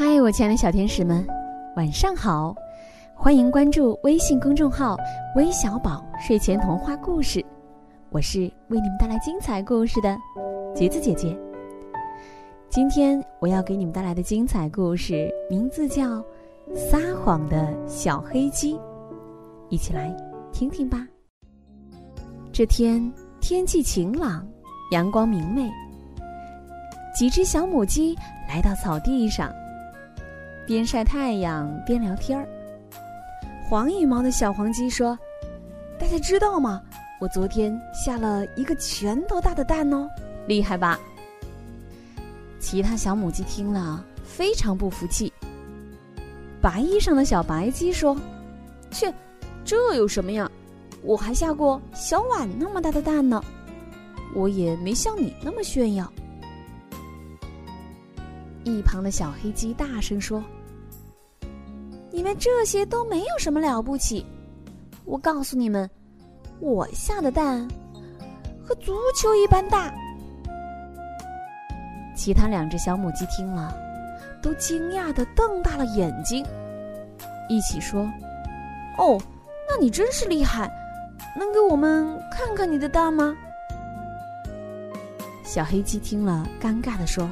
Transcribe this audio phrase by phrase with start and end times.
[0.00, 1.26] 嗨，我亲爱的小天使们，
[1.74, 2.54] 晚上好！
[3.16, 4.96] 欢迎关注微信公众号
[5.34, 7.44] “微小宝睡前童话故事”，
[8.10, 10.16] 我是为你们带来精彩故事的
[10.72, 11.36] 橘子姐姐。
[12.68, 16.18] 今天我要给你们带来的精彩故事名字叫
[16.76, 18.74] 《撒谎的小黑鸡》，
[19.68, 20.16] 一起来
[20.52, 21.04] 听听吧。
[22.52, 24.46] 这天天气晴朗，
[24.92, 25.68] 阳光明媚，
[27.16, 28.16] 几只小母鸡
[28.48, 29.52] 来到草地上。
[30.68, 32.46] 边晒太阳边聊天儿。
[33.66, 35.18] 黄羽毛的小黄鸡说
[35.98, 36.82] ：“大家知道吗？
[37.18, 40.06] 我昨天下了一个拳头大的蛋哦，
[40.46, 41.00] 厉害吧？”
[42.60, 45.32] 其他小母鸡听了非常不服气。
[46.60, 48.14] 白衣裳的小白鸡说
[48.92, 49.10] ：“切，
[49.64, 50.50] 这有什么呀？
[51.00, 53.42] 我还下过小碗那么大的蛋呢，
[54.34, 56.12] 我也没像你那么炫耀。”
[58.64, 60.44] 一旁的小黑鸡大声说。
[62.18, 64.26] 你们这些都没有什么了不起，
[65.04, 65.88] 我告诉你们，
[66.58, 67.68] 我下的蛋
[68.66, 69.94] 和足球一般大。
[72.16, 73.72] 其他两只小母鸡听了，
[74.42, 76.44] 都惊讶的瞪大了眼睛，
[77.48, 78.02] 一起说
[78.98, 79.16] ：“哦，
[79.70, 80.68] 那你真是厉害，
[81.38, 83.32] 能给我们看看你的蛋吗？”
[85.46, 87.30] 小黑鸡听了，尴尬的说：“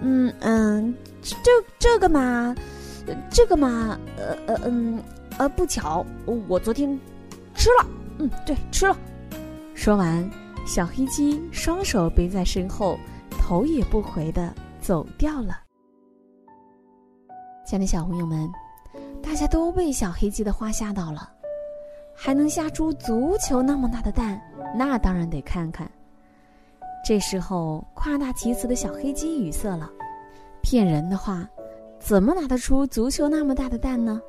[0.00, 2.54] 嗯嗯，这这个嘛。”
[3.30, 5.02] 这个嘛，呃呃嗯，
[5.38, 6.04] 呃不巧，
[6.48, 6.98] 我昨天
[7.54, 7.86] 吃了，
[8.18, 8.96] 嗯，对，吃了。
[9.74, 10.28] 说完，
[10.66, 12.98] 小黑鸡双手背在身后，
[13.30, 15.58] 头也不回的走掉了。
[17.66, 18.50] 亲爱的小朋友们，
[19.22, 21.30] 大家都被小黑鸡的话吓到了，
[22.14, 24.40] 还能下出足球那么大的蛋，
[24.76, 25.90] 那当然得看看。
[27.04, 29.90] 这时候，夸大其词的小黑鸡语塞了，
[30.60, 31.48] 骗人的话。
[32.00, 34.20] 怎么拿得出足球那么大的蛋呢？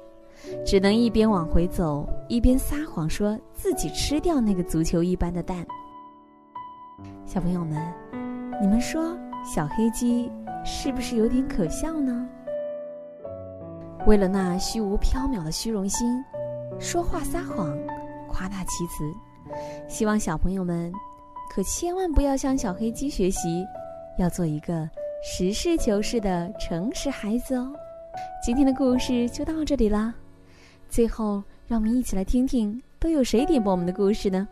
[0.66, 5.66] 只能一边往回走，一边撒谎说自己吃掉那个足球一般的蛋。
[7.26, 7.82] 小朋友们，
[8.62, 10.30] 你们说小黑鸡
[10.66, 12.28] 是不是有点可笑呢？
[14.06, 16.24] 为了那虚无缥缈的虚荣心，
[16.80, 17.78] 说话撒谎，
[18.28, 19.04] 夸大其词，
[19.88, 20.92] 希望小朋友们
[21.54, 23.64] 可千万不要向小黑鸡学习，
[24.18, 24.90] 要做一个。
[25.24, 27.72] 实事求是的诚实孩子哦，
[28.44, 30.12] 今天的故事就到这里啦。
[30.90, 34.48] 最后，让我们一起来听听都有谁点播我们的故事呢？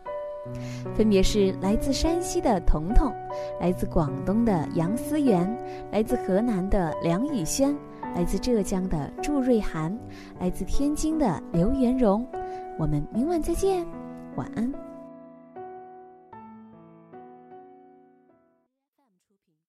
[0.94, 3.12] 分别是来自山西的彤彤，
[3.60, 5.58] 来自广东的杨思源，
[5.90, 7.76] 来自河南的梁宇轩，
[8.14, 9.98] 来自浙江的祝瑞涵，
[10.38, 12.24] 来自天津的刘元荣。
[12.78, 13.84] 我们明晚再见，
[14.36, 14.89] 晚安。